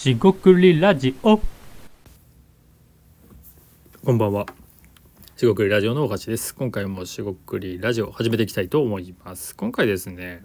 [0.00, 1.38] しごくりラジオ
[4.02, 4.46] こんばんは。
[5.36, 6.54] しごくりラジオの大橋です。
[6.54, 9.54] 今回もしごくりラジオ始めていきたいと思います。
[9.54, 10.42] 今回ですね、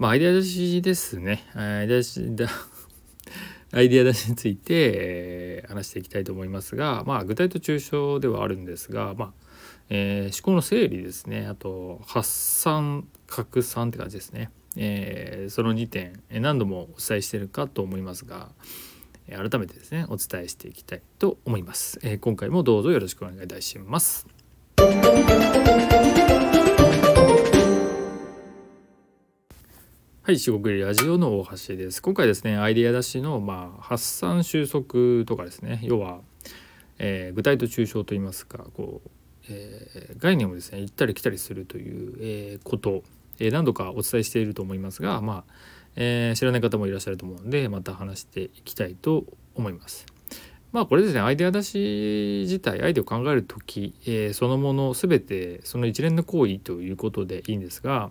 [0.00, 1.44] まあアイデア出しですね。
[1.54, 2.48] アイデア出しだ
[3.70, 9.32] アイデア出しについて、えー話していきたいと思いますが、まあ具体と抽象ではあるんですが、まあ、
[9.88, 11.46] えー思考の整理ですね。
[11.46, 14.50] あと発散拡散って感じですね。
[14.76, 18.50] えーその2点、えー何度もお伝えしているかと思いますが、
[19.26, 24.26] えー改めてですねお伝えしていきたいと思います、えー今回もどうぞよろしくお願いいたします
[30.22, 32.02] はい、四国リラジオの大橋です。
[32.02, 36.18] 今回ですね、アイデア出しの、まあ、発散収束とかですね、要は、
[36.98, 39.10] えー具体と抽象といいますか、こう、
[39.48, 43.04] えー概念をですね、行ったり来たりするという、えーこと、
[43.38, 45.52] え何度かお伝えしていると思いますが、まあ、
[45.96, 50.06] えー知らない方もいらっしゃると思うので、また話していきたいと思います。
[50.72, 58.10] まあこれですねアイデア出し自体アイデアを考える時、えーそのもの全てその一連の行為ということでいいんですが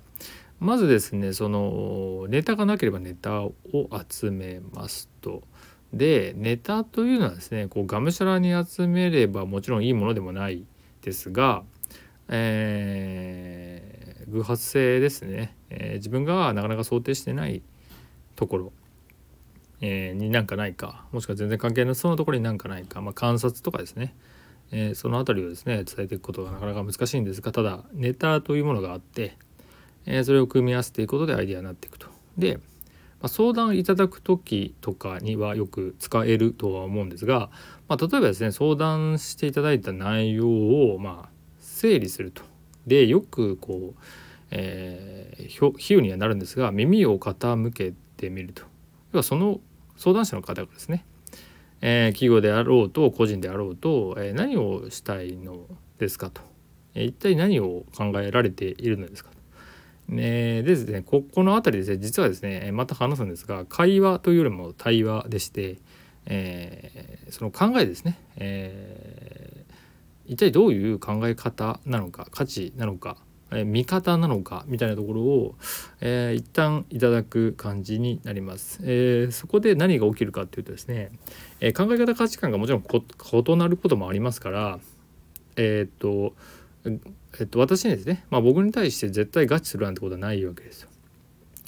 [0.59, 3.54] まずですねそのネタがなければネタを
[4.10, 5.44] 集めますと。
[5.94, 10.66] でネタというのはですねこうがむしゃらに集めればもちろんいいものでもない
[11.02, 11.64] ですが、
[12.30, 17.62] えー偶発性ですね、えー自分がなかなか想定してない
[18.36, 18.73] ところ。
[19.82, 21.06] えーになんかないか。
[21.12, 24.16] もしくは全然関係ないそのところになんかないか、まあ、観察とかですね、
[24.72, 27.52] えーその辺りをですね伝えていくことがなかなか難しいんですが。
[27.52, 29.38] ただネタというものがあって、
[30.06, 32.08] えそれを組み合わせていくことでアイデアになっていくと。
[32.38, 32.62] で、ま
[33.23, 37.50] あ、相談いただく時とかにはよく使えるとは思うんですが、
[37.88, 41.34] まあ、例えばですね相談していただいた内容をまあ
[41.86, 42.41] 整理すると。
[42.88, 44.02] でよくこう、
[44.50, 45.47] えー
[45.78, 48.64] 比喩にはなるんですが耳を傾けてみると。
[49.14, 49.60] 要はその
[49.98, 51.05] 相談者の方がですね、
[51.82, 55.67] えー企業であろうと個人であろうと、えー何をしたいの
[55.99, 56.42] ですかと、
[56.95, 59.37] えー一体何を考えられているのですかと。
[60.10, 65.77] えーでですねここの辺りですね実はですねまた話すんですが会話というよりも対話でして、
[66.26, 69.45] えーその考えですね、えー
[70.27, 73.17] 一体どういう考え方なのか価値なのか、
[73.52, 75.55] えー見方なのかみたいなところを、
[76.02, 81.11] えー一旦いただく感じになります、えーそこで何が起きるかっていうとですね、
[81.59, 84.80] えー考え方価値観がもちろん異なることもありますから
[85.55, 86.33] えーっと
[87.39, 90.89] えっと私にですね、まあ、僕に対して絶対合致するなんてことはないわけですよ。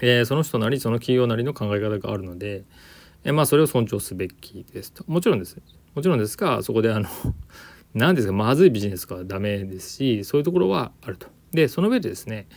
[0.01, 2.63] えーその人なりその企業なりの考え方があるので、
[3.24, 5.03] えーまあそれを尊重すべきですと。
[5.07, 5.57] もちろんです。
[5.95, 7.09] もちろんですがそこであの
[7.97, 11.28] 何ですかまずいビジネスはダメですしそういうところはあると。
[11.52, 12.47] でその上でですね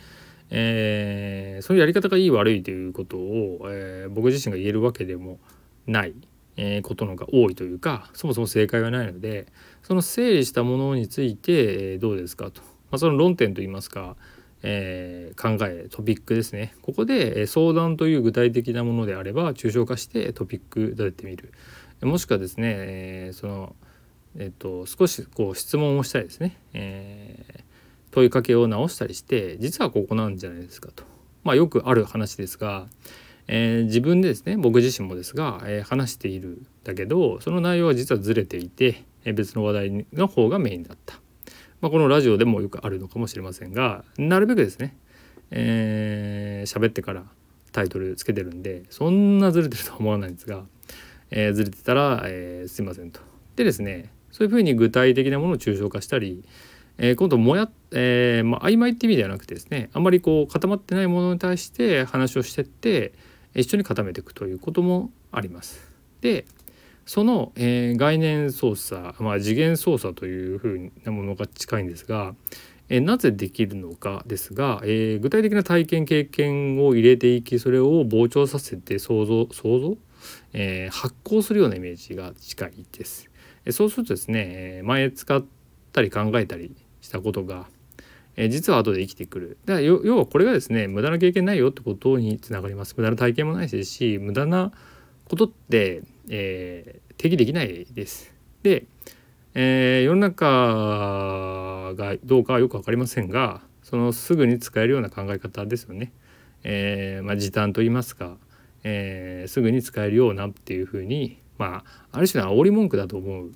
[0.49, 5.39] えーそういうやり方がいい悪いということを、えー僕自身が言えるわけでも
[5.87, 6.13] ない、
[6.57, 9.47] えーことのが多いというかそもそも正解はないので
[9.83, 14.15] その整理したものについて、えどうですかと、まあ、その論点といいますか、
[14.61, 16.75] え考えトピックですね。
[16.81, 21.51] ここでえ相談という具体的なものであれば抽象化してトピック立ててみる。
[22.03, 23.75] もしくはですね、えその
[24.37, 27.71] えっと少しこう質問をしたりですね、えー
[28.11, 31.05] 問いかけを直したりして実はここなんじゃないですかと。
[31.45, 32.87] まあよくある話ですが、
[33.47, 41.15] えー自分でですね僕自身もですが、えー話しているだけどその内容は実はずれていて、えー別の話題の方がメインだった、
[41.79, 44.97] まあ、このラジオでもよくあるのかもしれませんがなるべくですね
[45.51, 47.23] えー喋ってから
[47.71, 50.65] タイトルつけてるんでそんなずれてるとは思わないんですが、
[51.29, 53.21] えーずれてたら、えーすいませんと。
[53.55, 56.43] でですねそういうふうに具体的なものを抽象化したり、
[56.97, 63.13] えー今度もや、えーまあ、曖昧って意味ではなくてですねあんまりこう固まってないものに対して話をしてって
[63.55, 65.91] 一緒に固めていくということもあります。
[66.21, 66.45] で
[67.05, 72.35] その、えー概念操作、まあ、次元操作というふうなものが近いんですが、
[72.89, 79.97] えーなぜできるのかですが、えー具体的な体験経験を入れていきそれを膨張させて想像想像、
[80.53, 83.30] えー発行するようなイメージが近いです。
[83.69, 85.43] そうするとですね前使っ
[85.93, 87.67] たり考えたりしたことが、
[88.49, 94.71] 実は後で生きてくるだから要はこれがですね無駄な経験ないよってことにつながります無駄な体験もないですし無駄な
[95.25, 98.33] ことって、えー定義できないです。
[98.63, 98.85] で、
[99.53, 106.11] えー世の中がどうかはよく分かりませんがそのすぐに使えるような考え方ですよね。
[106.63, 108.37] えーまあ、時短と言いますか、
[108.83, 113.51] えすぐに使えるようなっていうふうにまあある種の煽り文句だと思うっ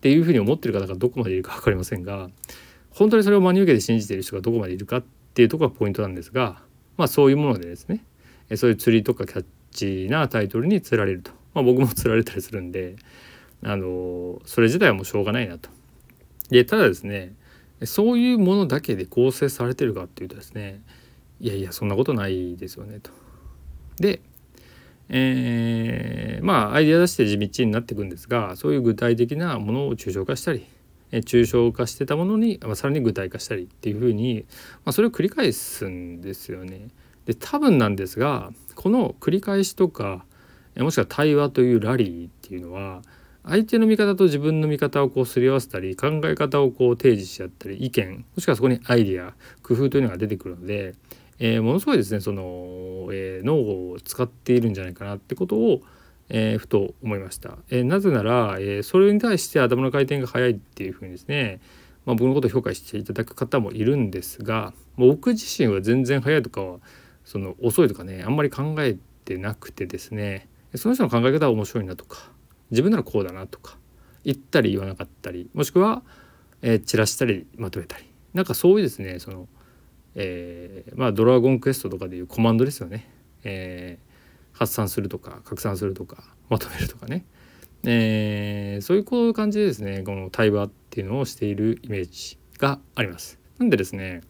[0.00, 2.30] ていうふうに思ってる方がどこまでいるか分かりませんが
[2.88, 5.04] 本当にそれを真に受けて信じている人がどこまでいるかっ
[5.34, 6.62] ていうとこがポイントなんですが
[6.96, 8.02] まあそういうものでですね
[8.56, 12.96] そういう釣りとかキャッチなタイトルに釣られると、まあ、僕も釣られたりするんで
[13.62, 15.68] あのそれ自体はもうしょうがないなと。
[16.48, 17.34] でただですね
[17.84, 20.80] そういうものだけで構成されてるかっていうとですね
[21.40, 23.10] いやいやそんなことないですよねと。
[23.98, 24.20] で
[25.08, 30.66] えー、まあアイデア出して地道になっていくんですがそういう具体的なものを抽象化したり
[31.14, 34.44] え抽象化してたものに、まあ、さらに具体化したりっていうふうに、
[34.84, 36.88] まあ、それを繰り返すんですよね。
[37.26, 40.24] で多分なんですがこの繰り返しとか
[40.76, 43.02] もしくは対話というラリーっていうのは
[43.46, 50.94] 相手の見方と自分の見方をこうすり合わせたり考え方をこう提示し合ったり意見もしくはそこにアイディア工夫というのが出てくるので、
[51.38, 52.42] えー、ものすごいですねその、
[53.12, 55.82] えー、脳を使っているんじゃないかなってことを、
[56.28, 57.58] えー、ふと思いました。
[57.70, 61.60] え、なぜなら、え、それに対して頭の回転が速いっていうふうにですね、
[62.06, 66.78] まあ、僕のことを評価していただく方もいるんですが僕自身は全然速いとかは
[67.24, 72.30] その遅いとかねあんまり考えてなくてですねその人の考え方は面白いなとか
[72.70, 73.78] 自分ならこうだなとか
[74.24, 76.02] 言ったり言わなかったりもしくは、
[76.62, 79.48] え、散らしたりまとめたりなんかそういうですねその、
[80.14, 83.08] えー、まあドラゴンクエストとかでいうコマンドですよね。
[83.44, 84.14] えー
[84.54, 87.26] 発散するとか拡散するとかまとめるとかね、
[87.84, 93.38] えー、そういう感じでですねこの対話っていうのをしているイメージがあります。
[93.58, 94.22] なんでですね、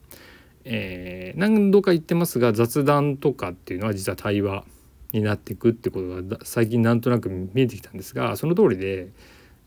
[0.64, 4.64] えー、何度か言ってますが雑談とかっていうのは実は対話
[5.12, 9.08] になっていくってことが最近なんとなく見えてきたんですがその通りで、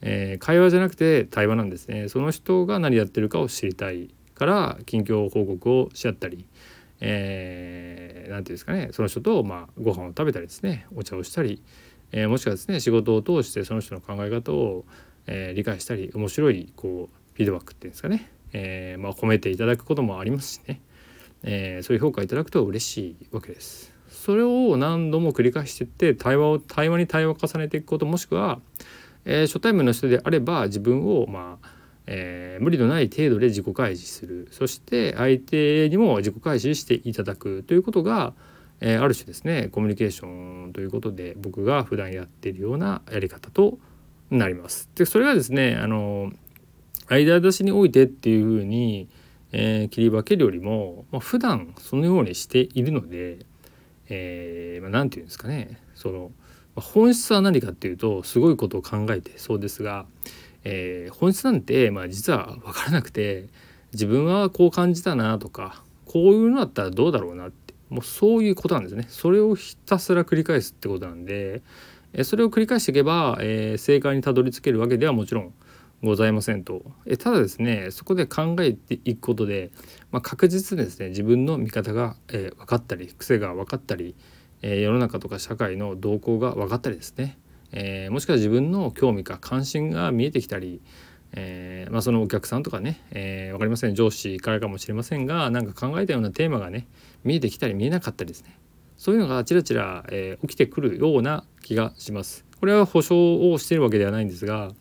[0.02, 2.10] えー、会話じゃなくて対話なんですね。
[2.10, 6.46] その人が何やってるかを知りたいから近況報告をし合ったり、
[7.02, 11.64] えー、て言うんですかねその人とまあご飯を食べたりですねお茶をしたり、
[12.12, 14.86] えー、もしくはですね仕事を通してその人の考え方を、
[15.26, 20.82] えー、理解したり面白いこうフィードバックっていうんですかね、えーまあ、褒めていただくこともありますしね、
[21.44, 23.92] えー、そういう評価いただくと嬉しいわけです。
[24.10, 28.60] それを何度も繰り返してって対話を対話に対話を重ねていくこともしくは、
[29.26, 31.77] えー、初対面の人であれば自分をまあ
[32.08, 38.34] えー、無理のない程度で自己開示するそして相手にも自己開示していただくということが、
[38.80, 43.78] えー、ある種ですねコミュニケーションということで僕が普段やっているようなやり方と
[44.32, 44.90] なります。
[44.96, 46.32] でそれがですねあの
[47.08, 49.10] 間出しにおいてっていうふうに、
[49.52, 53.46] えー、切り分けるよりも、まあ、普段そのようにしているので何、
[54.10, 56.32] えーまあ、て言うんですかねその
[56.76, 60.06] ま本質は何かっていうとすごいことを考えてそうですが
[60.70, 63.48] えー、本質なんて、まあ、実は分からなくて
[63.94, 69.06] 自分はこう感じたなとかこういうのだったらどうだろうなってもうそういうことなんですね。
[69.08, 71.62] それをひたすら繰り返すってことなんで、
[72.12, 75.54] えそれを繰り返していけば、えー、正解にたどり着けるわけではもちろん
[76.04, 79.72] ございませんと、えただですねそこで考えていくことで、
[80.12, 84.16] まあ、確実にですね自分の見方が、えー、分かったり癖が分かったり、
[84.62, 87.38] え、世の中とか社会の動向が分かったりですね
[87.72, 90.82] えー、もしくは自分の興味か関心が見えてきたり、
[91.34, 93.96] えー、まあ、そのお客さんとかね、えー、分かりません。
[93.96, 96.88] 上司からかもしれませんが何か考えたようなテーマがね
[97.24, 98.58] 見えてきたり見えなかったりですね。
[98.98, 102.46] そういうのがちらちら、え起きてくるような気がします。
[102.60, 104.72] これは保証をしているわけではないんですが、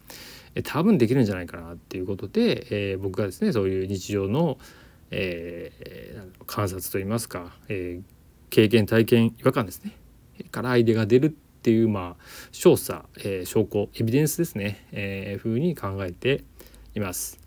[0.54, 4.58] え多分できるんじゃないかなっていうことで、え僕がですねそういう日常の、
[5.10, 8.00] え観察といいますか、え
[8.48, 9.92] 経験体験違和感ですね。
[10.50, 11.30] からアイデアが出るっ
[11.66, 16.44] ていうまあ調査、えー、証拠エビデンスですね、えー、風に考えて
[16.94, 17.40] います。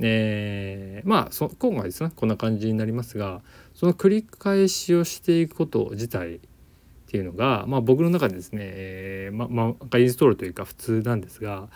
[0.00, 3.42] えー、まあそ今回ですねこんな感じになりますが
[3.74, 6.38] その繰り返しをしていくこと自体っ
[7.08, 11.68] ていうのが、まあ、僕の中でですね、えー、ままあインストールというか普通なんですが、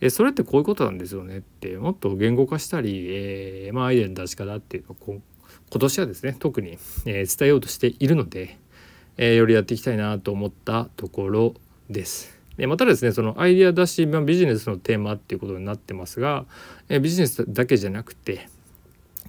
[0.00, 5.20] えー、それってこういうことなんですよねってもっと言語化したり、えーまあ、アイデアの出し方っていうのを
[5.70, 8.58] 今年はですね特に、えー、伝えようとしているので、
[9.16, 11.54] えー、よりやっていきたいなと思ったところ
[11.90, 12.38] です。
[12.56, 16.44] でまたですねそのアイデア出し、まあ、ビジネスのテーマっていうことになってますが、
[16.88, 18.48] えー、ビジネスだけじゃなくて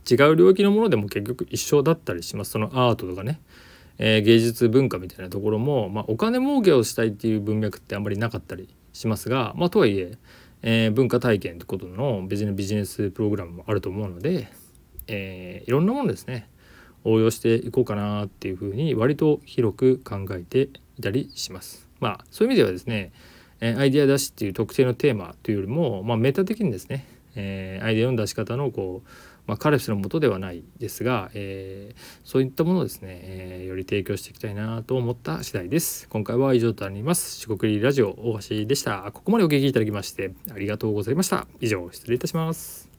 [0.09, 2.51] 違う領域のものでも結局一緒だったりします。
[2.51, 3.39] そのアートとかね、
[3.97, 10.17] えー、芸術文化みたいなところも、まあ、お金儲けをしたいっていう文脈ってあんまりなかったりしますが、まあ、とはいえ
[10.61, 14.47] えー、文化体験ってことの別にビジネスプログラムもあると思うので、
[15.07, 16.47] えー、いろんなものですね。
[17.05, 21.87] 応用していこうかなっていうふうに割と広く考えていたりします。
[21.99, 23.13] まあそういう意味ではですね
[23.61, 29.09] アイデア出しっていう特定のテーマというよりも、まあ、メタ的にですね、えー、アイデアの出し方のこう、
[29.47, 36.07] まあ、彼氏のもとではないですが、えー、そういったものをですね、えー、より提供していきたいなと思った次第です。
[36.09, 37.39] 今回は以上となります。
[37.39, 39.09] 四国ラジオ大橋でした。
[39.13, 41.47] ここまでお聞きいただきましてありがとうございました。
[41.61, 42.94] 以上失礼いたします。